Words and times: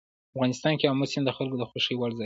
افغانستان 0.33 0.73
کې 0.79 0.85
آمو 0.91 1.05
سیند 1.11 1.25
د 1.27 1.31
خلکو 1.37 1.55
د 1.59 1.63
خوښې 1.69 1.95
وړ 1.97 2.09
ځای 2.11 2.17
دی. 2.17 2.19